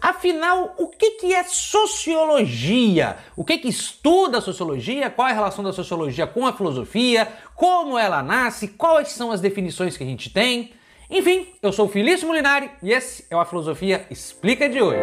[0.00, 3.16] Afinal, o que, que é sociologia?
[3.36, 5.10] O que, que estuda a sociologia?
[5.10, 7.26] Qual é a relação da sociologia com a filosofia?
[7.56, 8.68] Como ela nasce?
[8.68, 10.72] Quais são as definições que a gente tem?
[11.10, 14.98] Enfim, eu sou o Felício Molinari e esse é o A Filosofia Explica de hoje.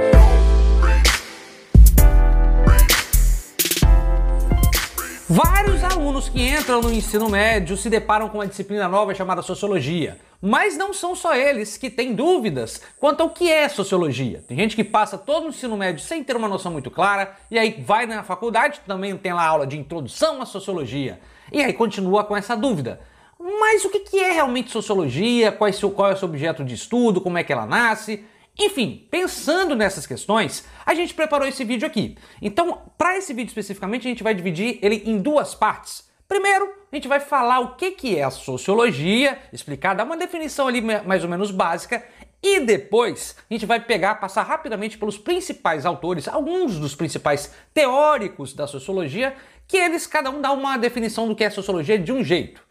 [5.28, 10.18] Vários alunos que entram no ensino médio se deparam com uma disciplina nova chamada sociologia.
[10.46, 14.44] Mas não são só eles que têm dúvidas quanto ao que é sociologia.
[14.48, 17.58] Tem gente que passa todo o ensino médio sem ter uma noção muito clara, e
[17.58, 21.20] aí vai na faculdade, também tem lá aula de introdução à sociologia,
[21.52, 23.02] e aí continua com essa dúvida.
[23.40, 25.52] Mas o que é realmente sociologia?
[25.52, 27.20] Qual é, seu, qual é o seu objeto de estudo?
[27.20, 28.24] Como é que ela nasce?
[28.58, 32.20] Enfim, pensando nessas questões, a gente preparou esse vídeo aqui.
[32.40, 36.05] Então, para esse vídeo especificamente, a gente vai dividir ele em duas partes.
[36.28, 40.82] Primeiro, a gente vai falar o que é a sociologia, explicar, dar uma definição ali
[40.82, 42.04] mais ou menos básica,
[42.42, 48.54] e depois a gente vai pegar, passar rapidamente pelos principais autores, alguns dos principais teóricos
[48.54, 49.36] da sociologia,
[49.68, 52.62] que eles cada um dá uma definição do que é sociologia de um jeito.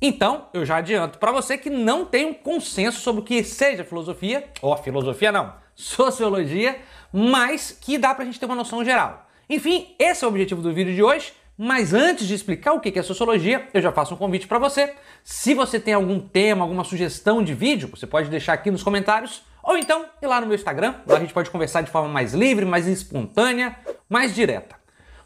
[0.00, 3.84] Então, eu já adianto para você que não tem um consenso sobre o que seja
[3.84, 6.80] filosofia, ou filosofia não, sociologia,
[7.12, 9.26] mas que dá pra gente ter uma noção geral.
[9.48, 11.32] Enfim, esse é o objetivo do vídeo de hoje.
[11.56, 14.92] Mas antes de explicar o que é sociologia, eu já faço um convite para você.
[15.22, 19.44] Se você tem algum tema, alguma sugestão de vídeo, você pode deixar aqui nos comentários,
[19.62, 22.34] ou então ir lá no meu Instagram, lá a gente pode conversar de forma mais
[22.34, 23.76] livre, mais espontânea,
[24.08, 24.76] mais direta.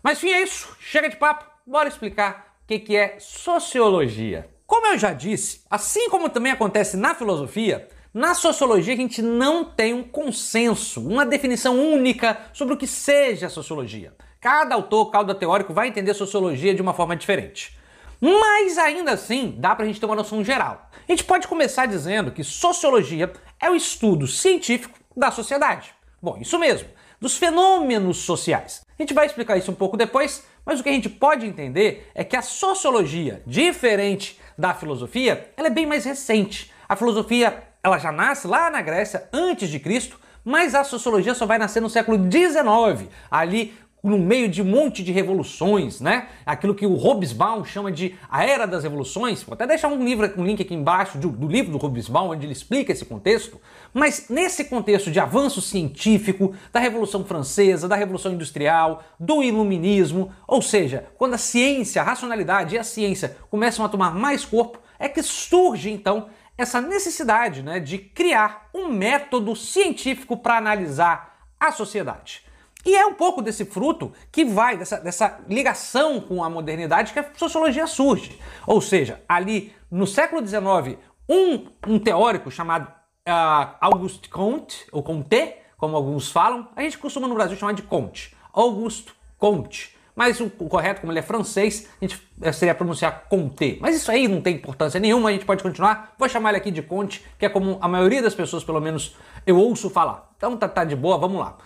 [0.02, 0.76] Mas enfim, é isso.
[0.78, 4.48] Chega de papo, bora explicar o que é sociologia.
[4.66, 9.64] Como eu já disse, assim como também acontece na filosofia, na sociologia a gente não
[9.64, 14.12] tem um consenso, uma definição única sobre o que seja sociologia.
[14.40, 17.76] Cada autor, cada teórico vai entender sociologia de uma forma diferente.
[18.20, 20.88] Mas ainda assim, dá pra gente ter uma noção geral.
[21.08, 25.92] A gente pode começar dizendo que sociologia é o estudo científico da sociedade.
[26.22, 26.88] Bom, isso mesmo,
[27.20, 28.82] dos fenômenos sociais.
[28.96, 32.08] A gente vai explicar isso um pouco depois, mas o que a gente pode entender
[32.14, 36.72] é que a sociologia, diferente da filosofia, ela é bem mais recente.
[36.88, 41.46] A filosofia, ela já nasce lá na Grécia antes de Cristo, mas a sociologia só
[41.46, 46.28] vai nascer no século XIX, ali no meio de um monte de revoluções, né?
[46.46, 49.42] Aquilo que o Hobsbawm chama de a era das revoluções.
[49.42, 52.46] Vou até deixar um livro, um link aqui embaixo do, do livro do Hobsbawm, onde
[52.46, 53.60] ele explica esse contexto.
[53.92, 60.62] Mas nesse contexto de avanço científico, da Revolução Francesa, da Revolução Industrial, do Iluminismo, ou
[60.62, 65.08] seja, quando a ciência, a racionalidade e a ciência começam a tomar mais corpo, é
[65.08, 72.47] que surge então essa necessidade né, de criar um método científico para analisar a sociedade.
[72.88, 77.18] E é um pouco desse fruto que vai, dessa, dessa ligação com a modernidade que
[77.18, 78.40] a sociologia surge.
[78.66, 82.88] Ou seja, ali no século XIX, um, um teórico chamado
[83.28, 87.82] uh, Auguste Comte, ou Comte, como alguns falam, a gente costuma no Brasil chamar de
[87.82, 89.94] Comte, Auguste Comte.
[90.16, 93.78] Mas o, o correto, como ele é francês, a gente eh, seria pronunciar Comte.
[93.82, 96.14] Mas isso aí não tem importância nenhuma, a gente pode continuar.
[96.18, 99.14] Vou chamar ele aqui de Conte, que é como a maioria das pessoas, pelo menos,
[99.46, 100.32] eu ouço falar.
[100.38, 101.58] Então tá, tá de boa, vamos lá.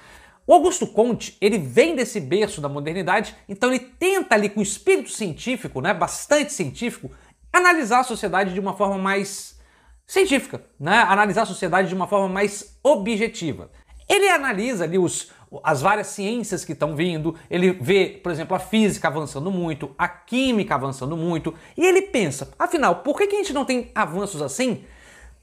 [0.46, 4.62] O Augusto Conte, ele vem desse berço da modernidade, então ele tenta ali com o
[4.62, 7.10] espírito científico, né, bastante científico,
[7.52, 9.60] analisar a sociedade de uma forma mais
[10.04, 13.70] científica, né, analisar a sociedade de uma forma mais objetiva.
[14.08, 15.30] Ele analisa ali os,
[15.62, 20.08] as várias ciências que estão vindo, ele vê, por exemplo, a física avançando muito, a
[20.08, 24.42] química avançando muito, e ele pensa, afinal, por que, que a gente não tem avanços
[24.42, 24.84] assim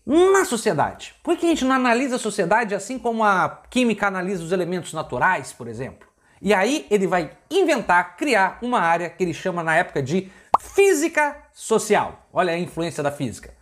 [0.10, 1.14] na sociedade.
[1.22, 4.92] Por que a gente não analisa a sociedade assim como a química analisa os elementos
[4.92, 6.10] naturais, por exemplo?
[6.42, 11.38] E aí ele vai inventar, criar uma área que ele chama na época de física
[11.54, 12.28] social.
[12.34, 13.54] Olha a influência da física.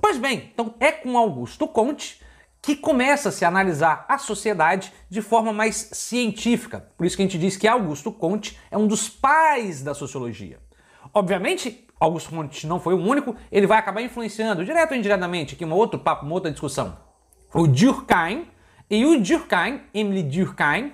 [0.00, 2.22] Pois bem, então é com Augusto Comte
[2.62, 6.88] que começa a se analisar a sociedade de forma mais científica.
[6.96, 10.58] Por isso que a gente diz que Augusto Comte é um dos pais da sociologia.
[11.16, 15.64] Obviamente, Augusto Comte não foi o único, ele vai acabar influenciando, direto ou indiretamente, aqui
[15.64, 16.94] um outro papo, uma outra discussão.
[17.54, 18.46] O Durkheim,
[18.90, 20.92] e o Durkheim, Emile Durkheim,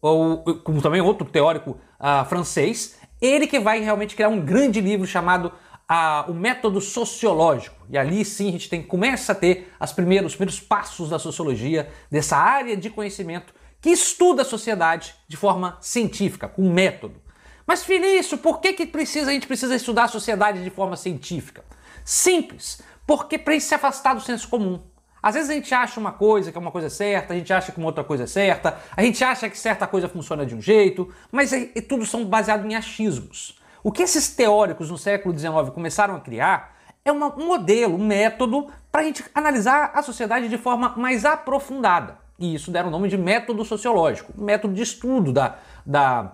[0.00, 5.08] ou como também outro teórico uh, francês, ele que vai realmente criar um grande livro
[5.08, 5.46] chamado
[5.90, 7.84] uh, O Método Sociológico.
[7.90, 11.18] E ali sim a gente tem, começa a ter as primeiros, os primeiros passos da
[11.18, 17.23] sociologia, dessa área de conhecimento que estuda a sociedade de forma científica, com método.
[17.66, 21.64] Mas Felício, por que, que precisa, a gente precisa estudar a sociedade de forma científica?
[22.04, 24.80] Simples, porque para se afastar do senso comum.
[25.22, 27.72] Às vezes a gente acha uma coisa que é uma coisa certa, a gente acha
[27.72, 30.60] que uma outra coisa é certa, a gente acha que certa coisa funciona de um
[30.60, 33.58] jeito, mas é, é tudo são baseados em achismos.
[33.82, 38.06] O que esses teóricos no século XIX começaram a criar é uma, um modelo, um
[38.06, 42.18] método para a gente analisar a sociedade de forma mais aprofundada.
[42.38, 45.56] e isso deram o nome de método sociológico, método de estudo da,
[45.86, 46.32] da,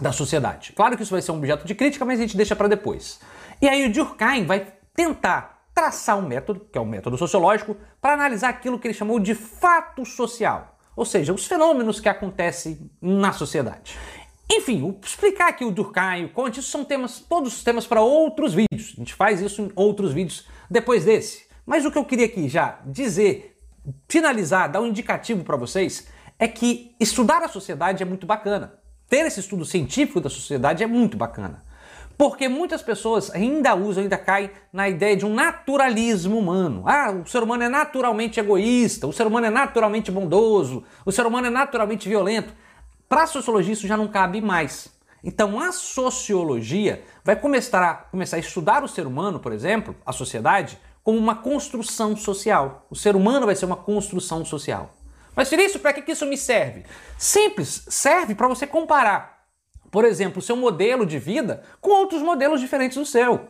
[0.00, 0.72] da sociedade.
[0.72, 3.20] Claro que isso vai ser um objeto de crítica, mas a gente deixa para depois.
[3.60, 8.14] E aí o Durkheim vai tentar traçar um método, que é o método sociológico, para
[8.14, 13.32] analisar aquilo que ele chamou de fato social, ou seja, os fenômenos que acontecem na
[13.32, 13.94] sociedade.
[14.50, 18.54] Enfim, explicar aqui o Durkheim, o Conte, isso são temas, todos os temas para outros
[18.54, 18.94] vídeos.
[18.96, 21.46] A gente faz isso em outros vídeos depois desse.
[21.66, 23.58] Mas o que eu queria aqui já dizer,
[24.08, 26.06] finalizar, dar um indicativo para vocês,
[26.38, 28.78] é que estudar a sociedade é muito bacana.
[29.08, 31.64] Ter esse estudo científico da sociedade é muito bacana.
[32.18, 36.82] Porque muitas pessoas ainda usam, ainda caem na ideia de um naturalismo humano.
[36.86, 41.26] Ah, o ser humano é naturalmente egoísta, o ser humano é naturalmente bondoso, o ser
[41.26, 42.52] humano é naturalmente violento.
[43.08, 44.88] Para a sociologia isso já não cabe mais.
[45.22, 50.12] Então a sociologia vai começar a, começar a estudar o ser humano, por exemplo, a
[50.12, 52.86] sociedade, como uma construção social.
[52.90, 54.95] O ser humano vai ser uma construção social.
[55.36, 56.84] Mas isso para que isso me serve?
[57.18, 59.44] Simples, serve para você comparar,
[59.90, 63.48] por exemplo, o seu modelo de vida com outros modelos diferentes do seu.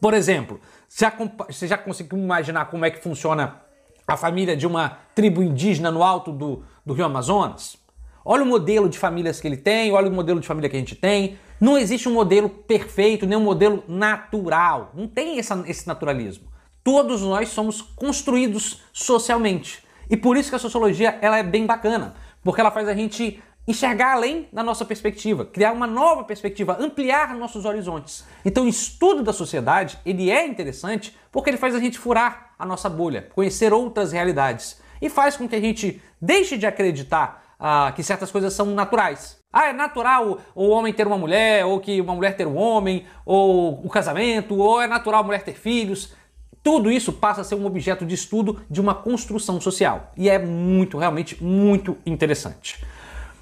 [0.00, 0.58] Por exemplo,
[0.88, 3.60] você já conseguiu imaginar como é que funciona
[4.06, 7.76] a família de uma tribo indígena no alto do, do Rio Amazonas?
[8.24, 10.78] Olha o modelo de famílias que ele tem, olha o modelo de família que a
[10.78, 11.38] gente tem.
[11.60, 14.90] Não existe um modelo perfeito, nem um modelo natural.
[14.94, 16.48] Não tem essa, esse naturalismo.
[16.82, 19.82] Todos nós somos construídos socialmente.
[20.10, 23.40] E por isso que a sociologia ela é bem bacana, porque ela faz a gente
[23.68, 28.24] enxergar além da nossa perspectiva, criar uma nova perspectiva, ampliar nossos horizontes.
[28.44, 32.66] Então, o estudo da sociedade, ele é interessante porque ele faz a gente furar a
[32.66, 37.92] nossa bolha, conhecer outras realidades e faz com que a gente deixe de acreditar ah,
[37.94, 39.38] que certas coisas são naturais.
[39.52, 43.04] Ah, é natural o homem ter uma mulher, ou que uma mulher ter um homem,
[43.26, 46.14] ou o casamento, ou é natural a mulher ter filhos.
[46.62, 50.12] Tudo isso passa a ser um objeto de estudo de uma construção social.
[50.16, 52.84] E é muito, realmente muito interessante.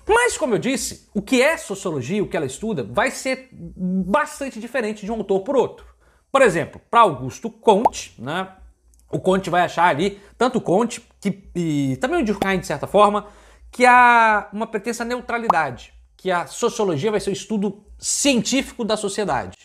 [0.07, 4.59] Mas, como eu disse, o que é sociologia, o que ela estuda, vai ser bastante
[4.59, 5.85] diferente de um autor por outro.
[6.33, 8.49] Por exemplo, para Augusto Comte, né,
[9.11, 12.87] o Comte vai achar ali, tanto o Comte que, e também o Durkheim, de certa
[12.87, 13.27] forma,
[13.71, 19.57] que há uma pretensa neutralidade, que a sociologia vai ser o estudo científico da sociedade.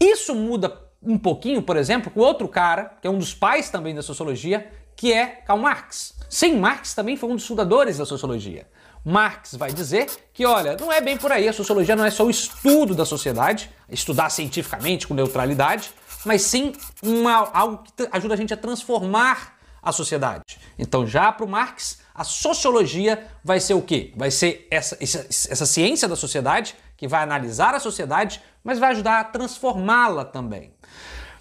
[0.00, 3.94] Isso muda um pouquinho, por exemplo, com outro cara, que é um dos pais também
[3.94, 6.14] da sociologia, que é Karl Marx.
[6.28, 8.66] Sim, Marx também foi um dos fundadores da sociologia.
[9.04, 12.24] Marx vai dizer que, olha, não é bem por aí, a sociologia não é só
[12.24, 15.92] o estudo da sociedade, estudar cientificamente com neutralidade,
[16.24, 20.58] mas sim uma, algo que ajuda a gente a transformar a sociedade.
[20.76, 24.12] Então, já para o Marx, a sociologia vai ser o quê?
[24.16, 28.90] Vai ser essa, essa, essa ciência da sociedade que vai analisar a sociedade, mas vai
[28.90, 30.72] ajudar a transformá-la também.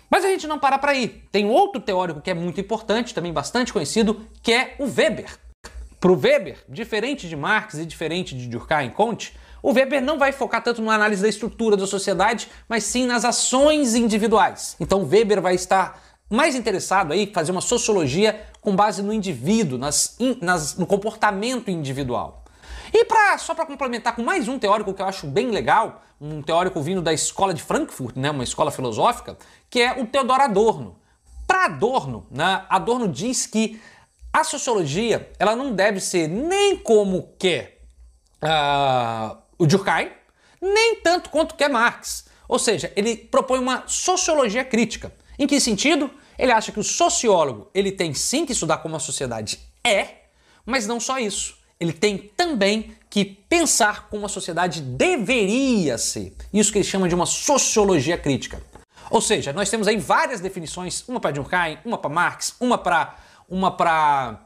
[0.10, 1.24] Mas a gente não para para aí.
[1.31, 5.38] Tem outro teórico que é muito importante, também bastante conhecido, que é o Weber.
[6.00, 10.19] Para o Weber, diferente de Marx e diferente de Durkheim e Comte, o Weber não
[10.19, 14.75] vai focar tanto na análise da estrutura da sociedade, mas sim nas ações individuais.
[14.80, 16.00] Então Weber vai estar
[16.30, 22.44] mais interessado aí fazer uma sociologia com base no indivíduo, nas, nas, no comportamento individual.
[22.94, 26.42] E pra, só para complementar com mais um teórico que eu acho bem legal, um
[26.42, 29.38] teórico vindo da escola de Frankfurt, né, uma escola filosófica,
[29.69, 30.98] que é o Theodor Adorno.
[31.48, 33.80] Para Adorno, né, Adorno diz que
[34.33, 37.81] a sociologia ela não deve ser nem como quer
[38.44, 40.12] uh, o Durkheim,
[40.62, 42.25] nem tanto quanto quer Marx.
[42.48, 45.13] Ou seja, ele propõe uma sociologia crítica.
[45.38, 46.10] Em que sentido?
[46.38, 50.25] Ele acha que o sociólogo ele tem sim que estudar como a sociedade é,
[50.65, 51.58] mas não só isso.
[51.79, 56.36] Ele tem também que pensar como a sociedade deveria ser.
[56.53, 58.62] Isso que ele chama de uma sociologia crítica.
[59.10, 63.15] Ou seja, nós temos aí várias definições, uma para Durkheim, uma para Marx, uma para
[63.48, 64.41] uma para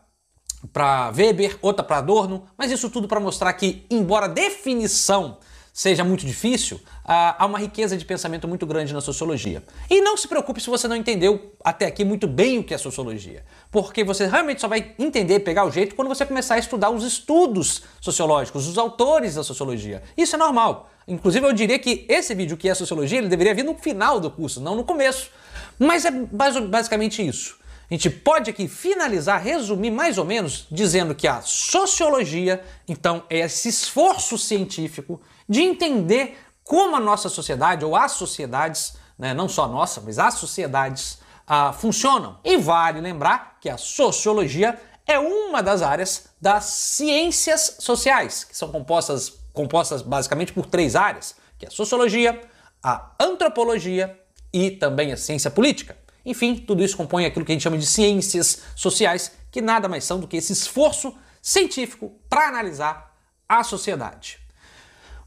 [0.73, 5.37] para Weber, outra para Adorno, mas isso tudo para mostrar que, embora a definição
[5.79, 9.63] seja muito difícil, há uma riqueza de pensamento muito grande na sociologia.
[9.89, 12.77] E não se preocupe se você não entendeu até aqui muito bem o que é
[12.77, 16.89] sociologia, porque você realmente só vai entender, pegar o jeito quando você começar a estudar
[16.89, 20.03] os estudos sociológicos, os autores da sociologia.
[20.17, 20.91] Isso é normal.
[21.07, 24.29] Inclusive, eu diria que esse vídeo que é sociologia, ele deveria vir no final do
[24.29, 25.31] curso, não no começo.
[25.79, 27.57] Mas é basicamente isso.
[27.89, 33.39] A gente pode aqui finalizar, resumir mais ou menos, dizendo que a sociologia, então, é
[33.39, 39.65] esse esforço científico de entender como a nossa sociedade, ou as sociedades, né, não só
[39.65, 42.37] a nossa, mas as sociedades, ah, funcionam.
[42.43, 48.71] E vale lembrar que a sociologia é uma das áreas das ciências sociais, que são
[48.71, 52.39] compostas, compostas basicamente por três áreas, que é a sociologia,
[52.83, 54.17] a antropologia
[54.53, 55.97] e também a ciência política.
[56.23, 60.03] Enfim, tudo isso compõe aquilo que a gente chama de ciências sociais, que nada mais
[60.03, 63.15] são do que esse esforço científico para analisar
[63.47, 64.37] a sociedade.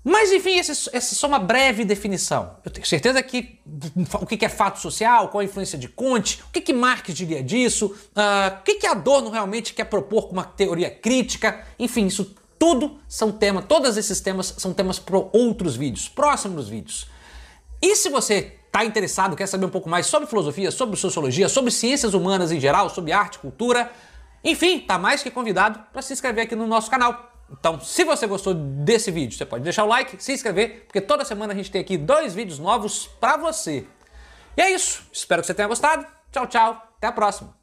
[0.04, 2.56] Mas enfim, essa é só uma breve definição.
[2.64, 3.60] Eu tenho certeza que
[4.20, 7.86] o que é fato social, qual a influência de Conte, o que Marx diria disso,
[7.86, 13.30] uh, o que Adorno realmente quer propor com uma teoria crítica, enfim, isso tudo são
[13.30, 17.06] temas, todos esses temas são temas para outros vídeos, próximos vídeos.
[17.80, 21.70] E se você está interessado, quer saber um pouco mais sobre filosofia, sobre sociologia, sobre
[21.70, 23.90] ciências humanas em geral, sobre arte, cultura,
[24.44, 27.31] enfim, está mais que convidado para se inscrever aqui no nosso canal.
[27.52, 31.24] Então, se você gostou desse vídeo, você pode deixar o like, se inscrever, porque toda
[31.24, 33.86] semana a gente tem aqui dois vídeos novos para você.
[34.56, 35.06] E é isso.
[35.12, 36.06] Espero que você tenha gostado.
[36.30, 36.82] Tchau, tchau.
[36.96, 37.61] Até a próxima.